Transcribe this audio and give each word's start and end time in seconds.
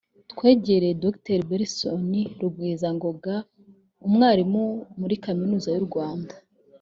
twegereye 0.31 0.93
Dr 1.03 1.39
Belson 1.49 2.05
Rugwizangoga 2.41 3.35
umwarimu 4.07 4.63
muri 4.99 5.15
Kaminuza 5.25 5.69
y’u 5.73 5.85
Rwanda 5.89 6.33